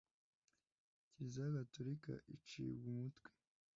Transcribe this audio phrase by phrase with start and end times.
[1.09, 3.29] kiliziya gatorika icibwa umutwe